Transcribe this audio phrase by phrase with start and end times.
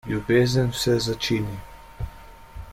[0.09, 1.55] Ljubezen vse začini.